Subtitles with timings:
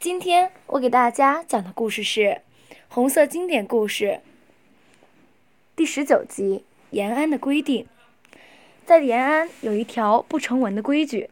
[0.00, 2.20] 今天我给大家讲的故事是
[2.86, 4.04] 《红色经典故事》
[5.74, 7.84] 第十九集《延安的规定》。
[8.86, 11.30] 在延安有一条不成文的规矩：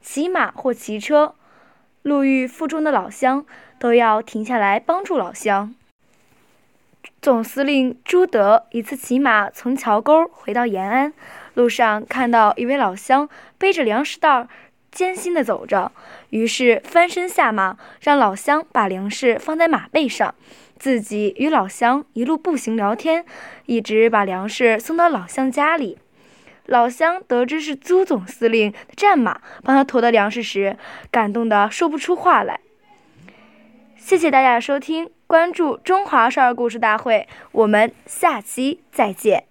[0.00, 1.34] 骑马或骑车，
[2.00, 3.44] 路遇腹中的老乡，
[3.78, 5.74] 都要停下来帮助老乡。
[7.20, 11.12] 总司令朱德一次骑马从桥沟回到延安，
[11.52, 14.48] 路上看到一位老乡背着粮食袋。
[14.90, 15.92] 艰辛地走着，
[16.30, 20.34] 于是翻身下马，让老乡把粮食放在马背上，
[20.78, 23.24] 自己与老乡一路步行聊天，
[23.66, 25.98] 一直把粮食送到老乡家里。
[26.66, 30.76] 老乡得知是朱总司令的战马帮他驮的粮食时，
[31.10, 32.60] 感动得说不出话来。
[33.96, 39.47] 谢谢大家的收听，关注中华少儿故事大会，我们下期再见。